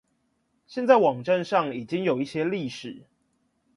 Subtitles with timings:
[0.65, 3.03] 現在網站上已經有一些歷史